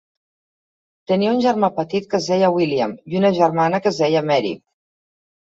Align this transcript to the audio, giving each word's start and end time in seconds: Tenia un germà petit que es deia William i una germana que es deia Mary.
Tenia 1.11 1.33
un 1.35 1.41
germà 1.43 1.69
petit 1.75 2.07
que 2.13 2.17
es 2.21 2.31
deia 2.33 2.49
William 2.57 2.95
i 3.13 3.21
una 3.21 3.33
germana 3.41 3.83
que 3.85 3.93
es 3.93 4.01
deia 4.07 4.27
Mary. 4.33 4.57